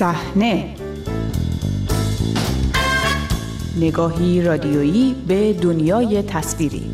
[0.00, 0.74] صحنه.
[3.76, 6.90] نگاهی رادیویی به دنیای تصویری.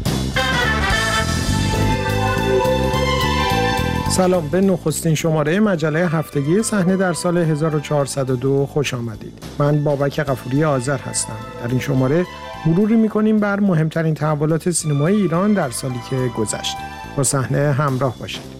[4.11, 9.33] سلام به نخستین شماره مجله هفتگی صحنه در سال 1402 خوش آمدید.
[9.59, 11.37] من بابک قفوری آذر هستم.
[11.63, 12.27] در این شماره
[12.67, 16.77] مروری می‌کنیم بر مهمترین تحولات سینمای ایران در سالی که گذشت.
[17.17, 18.56] با صحنه همراه باشید.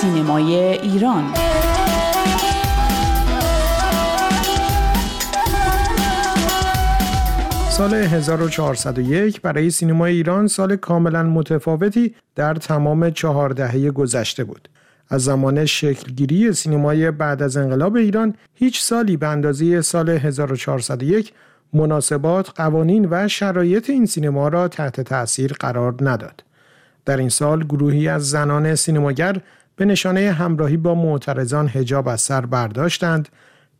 [0.00, 1.24] سینمای ایران
[7.70, 14.68] سال 1401 برای سینمای ایران سال کاملا متفاوتی در تمام چهار دهه گذشته بود.
[15.08, 21.32] از زمان شکلگیری سینمای بعد از انقلاب ایران هیچ سالی به اندازه سال 1401
[21.72, 26.44] مناسبات، قوانین و شرایط این سینما را تحت تأثیر قرار نداد.
[27.04, 29.40] در این سال گروهی از زنان سینماگر
[29.80, 33.28] به نشانه همراهی با معترضان هجاب از سر برداشتند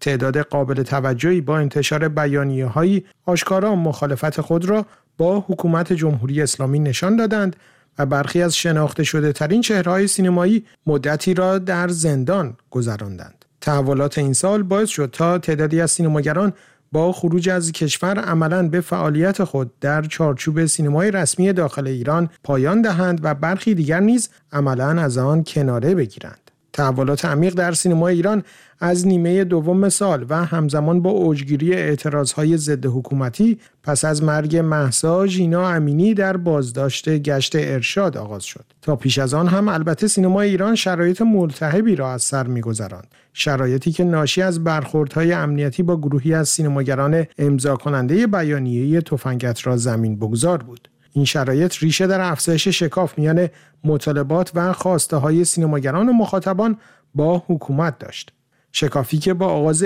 [0.01, 4.87] تعداد قابل توجهی با انتشار بیانیه هایی آشکارا مخالفت خود را
[5.19, 7.57] با حکومت جمهوری اسلامی نشان دادند
[7.99, 13.45] و برخی از شناخته شده ترین چهرهای سینمایی مدتی را در زندان گذراندند.
[13.61, 16.53] تحولات این سال باعث شد تا تعدادی از سینماگران
[16.93, 22.83] با خروج از کشور عملا به فعالیت خود در چارچوب سینمای رسمی داخل ایران پایان
[22.83, 26.50] دهند و برخی دیگر نیز عملا از آن کناره بگیرند.
[26.81, 28.43] تحولات عمیق در سینما ایران
[28.81, 35.27] از نیمه دوم سال و همزمان با اوجگیری اعتراضهای ضد حکومتی پس از مرگ محسا
[35.27, 38.65] ژینا امینی در بازداشت گشت ارشاد آغاز شد.
[38.83, 43.09] تا پیش از آن هم البته سینما ایران شرایط ملتهبی را از سر میگذراند.
[43.33, 49.77] شرایطی که ناشی از برخوردهای امنیتی با گروهی از سینماگران امضا کننده بیانیه تفنگت را
[49.77, 50.90] زمین بگذار بود.
[51.13, 53.49] این شرایط ریشه در افزایش شکاف میان
[53.85, 56.79] مطالبات و خواسته های سینماگران و مخاطبان
[57.15, 58.33] با حکومت داشت.
[58.73, 59.85] شکافی که با آغاز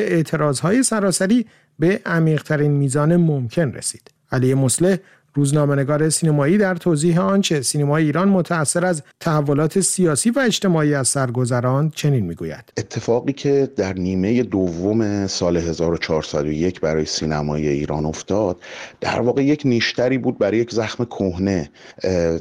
[0.62, 1.46] های سراسری
[1.78, 4.10] به عمیقترین میزان ممکن رسید.
[4.32, 4.96] علی مسلح
[5.34, 11.90] روزنامه‌نگار سینمایی در توضیح آنچه سینمای ایران متأثر از تحولات سیاسی و اجتماعی از سرگذران
[11.90, 12.72] چنین می‌گوید.
[12.76, 18.60] اتفاقی که در نیمه دوم سال 1401 برای سینمای ایران افتاد
[19.00, 21.70] در واقع یک نیشتری بود برای یک زخم کهنه.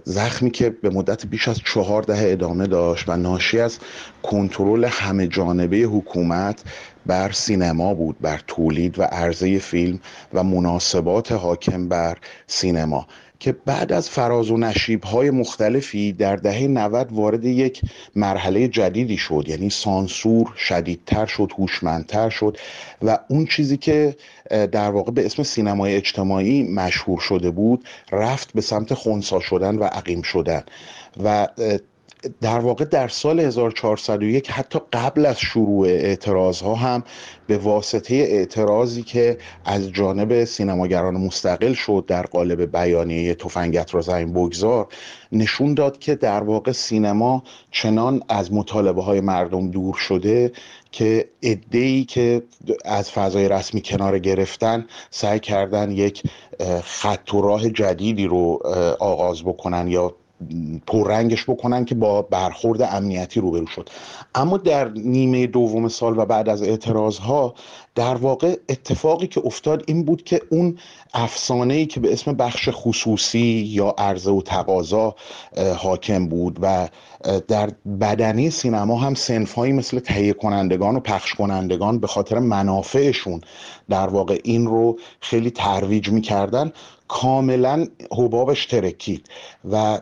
[0.03, 3.77] زخمی که به مدت بیش از چهار دهه ادامه داشت و ناشی از
[4.23, 6.63] کنترل همه جانبه حکومت
[7.05, 9.99] بر سینما بود بر تولید و عرضه فیلم
[10.33, 13.07] و مناسبات حاکم بر سینما
[13.43, 17.81] که بعد از فراز و نشیب های مختلفی در دهه 90 وارد یک
[18.15, 19.43] مرحله جدیدی شد.
[19.47, 22.57] یعنی سانسور شدیدتر شد هوشمندتر شد
[23.01, 24.15] و اون چیزی که
[24.49, 29.83] در واقع به اسم سینمای اجتماعی مشهور شده بود رفت به سمت خونسا شدن و
[29.83, 30.63] عقیم شدن
[31.23, 31.47] و
[32.41, 37.03] در واقع در سال 1401 حتی قبل از شروع اعتراض ها هم
[37.47, 44.33] به واسطه اعتراضی که از جانب سینماگران مستقل شد در قالب بیانیه تفنگت را زمین
[44.33, 44.87] بگذار
[45.31, 50.51] نشون داد که در واقع سینما چنان از مطالبه های مردم دور شده
[50.91, 51.29] که
[51.71, 52.43] ای که
[52.85, 56.23] از فضای رسمی کنار گرفتن سعی کردن یک
[56.83, 58.59] خط و راه جدیدی رو
[58.99, 60.15] آغاز بکنن یا
[60.87, 63.89] پررنگش بکنن که با برخورد امنیتی روبرو شد.
[64.35, 67.53] اما در نیمه دوم سال و بعد از اعتراض ها
[67.95, 70.77] در واقع اتفاقی که افتاد این بود که اون
[71.13, 75.15] افسانه ای که به اسم بخش خصوصی یا عرضه و تقاضا
[75.77, 76.89] حاکم بود و
[77.47, 77.69] در
[78.01, 83.41] بدنی سینما هم سنفهایی مثل تهیه کنندگان و پخش کنندگان به خاطر منافعشون
[83.89, 86.71] در واقع این رو خیلی ترویج می‌کردن.
[87.07, 89.27] کاملا حبابش ترکید
[89.71, 90.01] و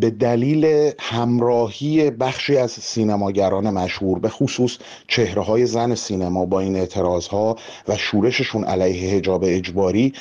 [0.00, 4.78] به دلیل همراهی بخشی از سینماگران مشهور به خصوص
[5.08, 7.56] چهره های زن سینما با این اعتراض ها
[7.88, 10.12] و شورششون علیه هجاب اجباری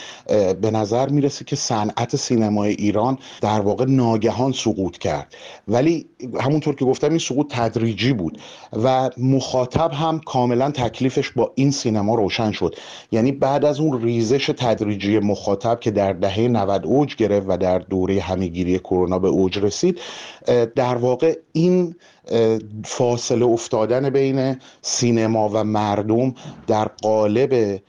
[0.62, 5.36] به نظر می‌رسه که صنعت سینمای ایران در واقع ناگهان سقوط کرد.
[5.68, 6.10] ولی
[6.40, 8.40] همونطور که گفتم این سقوط تدریجی بود
[8.84, 12.76] و مخاطب هم کاملا تکلیفش با این سینما روشن شد.
[13.12, 17.80] یعنی بعد از اون ریزش تدریجی مخاطب که در دهه 90 اوج گرفت و در
[17.80, 20.00] دوره همهگیری کرونا به اوج رسید.
[20.76, 21.96] در واقع این
[22.86, 26.34] فاصله افتادن بین سینما و مردم
[26.68, 27.80] در قالب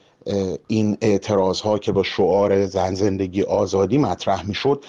[0.67, 4.83] این اعتراض ها که با شعار زن زندگی آزادی مطرح می شد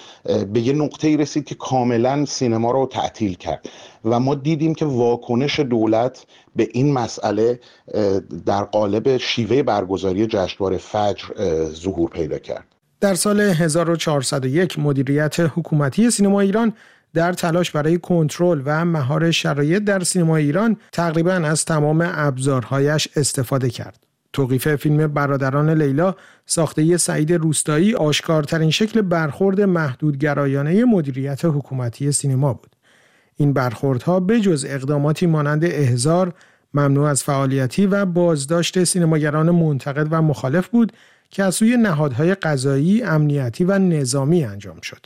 [0.53, 3.69] به یه نقطه ای رسید که کاملا سینما رو تعطیل کرد.
[4.05, 7.59] و ما دیدیم که واکنش دولت به این مسئله
[8.45, 11.25] در قالب شیوه برگزاری جشنواره فجر
[11.73, 12.70] ظهور پیدا کرد.
[13.01, 16.73] در سال 1401 مدیریت حکومتی سینما ایران
[17.13, 23.69] در تلاش برای کنترل و مهار شرایط در سینما ایران تقریبا از تمام ابزارهایش استفاده
[23.69, 24.05] کرد.
[24.33, 26.15] توقیف فیلم برادران لیلا
[26.45, 32.75] ساخته سعید روستایی آشکارترین شکل برخورد محدودگرایانه مدیریت حکومتی سینما بود.
[33.35, 36.33] این برخوردها بجز اقداماتی مانند احزار،
[36.73, 40.93] ممنوع از فعالیتی و بازداشت سینماگران منتقد و مخالف بود
[41.31, 45.05] که از سوی نهادهای قضایی، امنیتی و نظامی انجام شد.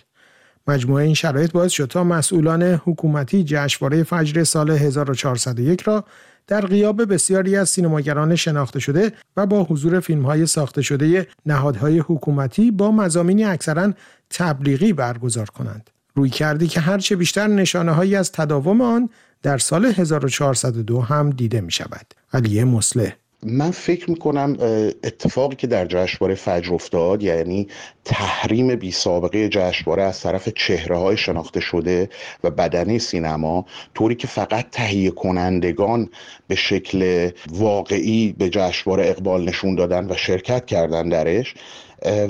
[0.68, 6.06] مجموعه این شرایط باعث شد تا مسئولان حکومتی جشنواره فجر سال 1401 را
[6.48, 12.72] در غیاب بسیاری از سینماگران شناخته شده و با حضور فیلم‌های ساخته شده نهادهای حکومتی
[12.72, 13.94] با مزامینی اکثرا
[14.30, 15.90] تبلیغی برگزار کنند.
[16.16, 19.10] روی کردی که هرچه بیشتر نشانه هایی از تداوم آن
[19.42, 22.14] در سال 1402 هم دیده می شود.
[22.34, 24.58] علیه مسلح من فکر می‌کنم
[25.04, 27.68] اتفاقی که در جشنواره فجر افتاد یعنی
[28.06, 32.10] تحریم بی سابقه جشنواره از طرف چهره های شناخته شده
[32.44, 33.66] و بدنه سینما
[33.96, 36.10] طوری که فقط تهیه کنندگان
[36.48, 41.54] به شکل واقعی به جشنواره اقبال نشون دادن و شرکت کردن درش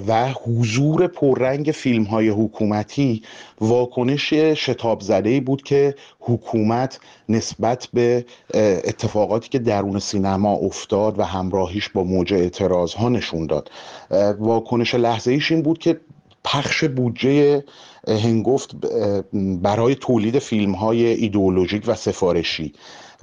[0.07, 3.21] و حضور پررنگ فیلم های حکومتی
[3.61, 6.99] واکنش شتاب زده بود که حکومت
[7.29, 13.71] نسبت به اتفاقاتی که درون سینما افتاد و همراهیش با موج اعتراض ها نشون داد.
[14.39, 15.99] واکنش لحظه ایش این بود که
[16.43, 17.63] پخش بودجه
[18.07, 18.75] هنگفت
[19.61, 22.73] برای تولید فیلم های ایدئولوژیک و سفارشی.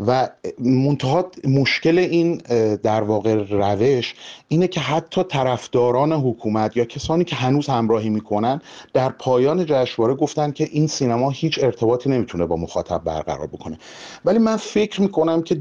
[0.07, 2.37] و منتها مشکل این
[2.83, 4.15] در واقع روش
[4.49, 8.61] اینه که حتی طرفداران حکومت یا کسانی که هنوز همراهی می‌کنن
[8.93, 13.79] در پایان جشنواره گفتن که این سینما هیچ ارتباطی نمی‌تونه با مخاطب برقرار بکنه.
[14.25, 15.55] ولی من فکر می‌کنم که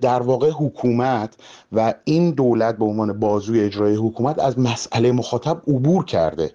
[0.00, 1.34] در واقع حکومت
[1.72, 6.50] و این دولت به عنوان بازوی اجرای حکومت از مسئله مخاطب عبور کرده.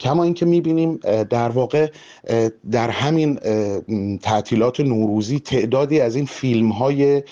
[0.00, 1.67] کما اینکه می‌بینیم در واقع
[2.70, 3.38] در همین
[4.18, 7.22] تعطیلات نوروزی تعدادی از این فیلم های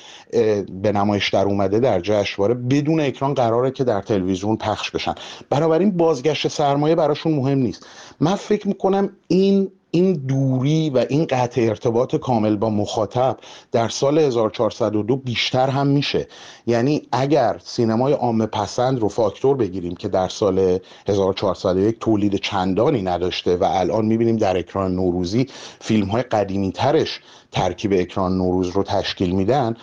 [0.82, 5.14] به نمایش در اومده در جشنواره بدون اکران قراره که در تلویزیون پخش بشن.
[5.50, 7.86] بنابراین بازگشت سرمایه براشون مهم نیست.
[8.20, 13.36] من فکر می‌کنم این این دوری و این قطع ارتباط کامل با مخاطب
[13.72, 16.28] در سال 1402 بیشتر هم میشه.
[16.66, 20.78] یعنی اگر سینمای عامه پسند رو فاکتور بگیریم که در سال
[21.08, 25.46] 1401 تولید چندانی نداشته و الان می‌بینیم در اکران نوروزی
[25.80, 27.20] فیلم های قدیمی ترش
[27.52, 29.76] ترکیب اکران نوروز رو تشکیل میدن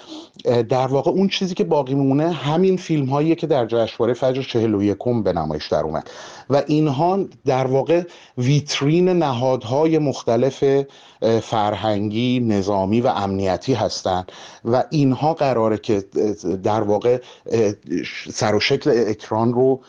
[0.44, 4.98] در واقع اون چیزی که باقی میمونه همین فیلم هایی که در جشنواره فجر 41
[5.24, 6.10] به نمایش در اومد.
[6.50, 8.04] و اینها در واقع
[8.38, 10.64] ویترین نهادهای مختلف
[11.42, 14.32] فرهنگی نظامی و امنیتی هستند
[14.66, 16.04] و اینها قراره که
[16.64, 17.22] در واقع
[18.34, 19.82] سر و شکل اکران رو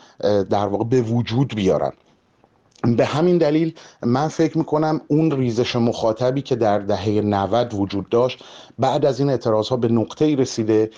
[0.49, 1.91] در واقع به وجود بیارن.
[2.83, 3.73] به همین دلیل
[4.03, 8.43] من فکر می‌کنم اون ریزش مخاطبی که در دهه 90 وجود داشت
[8.79, 10.89] بعد از این اعتراض ها به نقطه رسیده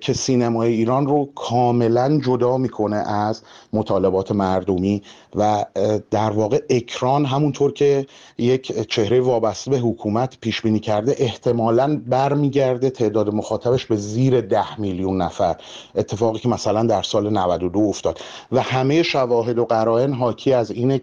[0.00, 3.42] که سینمای ایران رو کاملا جدا می‌کنه از
[3.72, 5.02] مطالبات مردمی
[5.34, 5.64] و
[6.10, 8.06] در واقع اکران همونطور که
[8.38, 14.80] یک چهره وابسته به حکومت پیش بینی کرده احتمالا برمیگرده تعداد مخاطبش به زیر ده
[14.80, 15.56] میلیون نفر.
[15.94, 18.20] اتفاقی که مثلا در سال 92 افتاد.
[18.52, 20.98] و همه شواهد و قرائن حاکی از اینه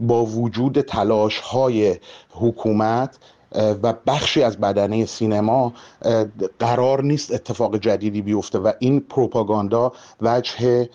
[0.00, 1.96] با وجود تلاش های
[2.30, 3.18] حکومت
[3.54, 5.72] و بخشی از بدنه سینما
[6.58, 10.88] قرار نیست اتفاق جدیدی بیفته و این پروپاگاندا وجه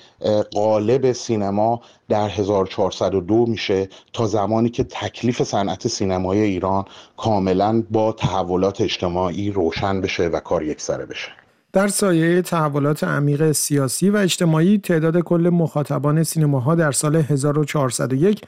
[0.53, 6.85] قالب سینما در 1402 میشه تا زمانی که تکلیف صنعت سینمای ایران
[7.17, 11.38] کاملا با تحولات اجتماعی روشن بشه و کار یکسره بشه.
[11.73, 18.41] در سایه تحولات عمیق سیاسی و اجتماعی تعداد کل مخاطبان سینماها در سال 1401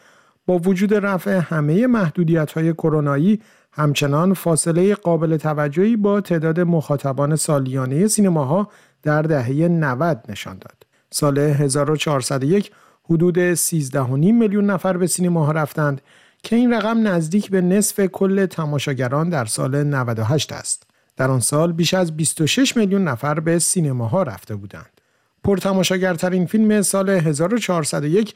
[0.45, 8.07] با وجود رفع همه محدودیت های کرونایی همچنان فاصله قابل توجهی با تعداد مخاطبان سالیانه
[8.07, 8.69] سینماها
[9.03, 10.85] در دهه 90 نشان داد.
[11.11, 12.71] سال 1401
[13.09, 16.01] حدود 13.5 میلیون نفر به سینماها رفتند
[16.43, 20.90] که این رقم نزدیک به نصف کل تماشاگران در سال 98 است.
[21.17, 25.01] در آن سال بیش از 26 میلیون نفر به سینماها رفته بودند.
[25.43, 28.35] پرتماشاگرترین فیلم سال 1401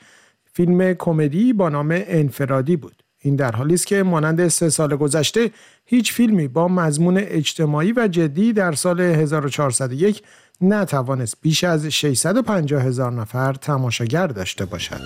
[0.54, 3.04] فیلم کمدی با نام انفرادی بود.
[3.20, 5.52] این در حالی است که مانند سه سال گذشته
[5.86, 10.22] هیچ فیلمی با مضمون اجتماعی و جدی در سال 1401
[10.62, 15.02] نتوانست بیش از 650 هزار نفر تماشاگر داشته باشد.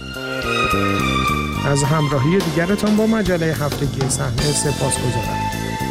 [1.66, 5.39] از همراهی دیگرتان با مجله هفتگی صحنه سپاس گذارم.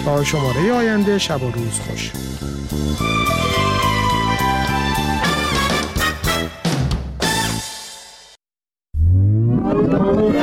[0.04, 2.12] تا شماره آینده شب و روز خوش.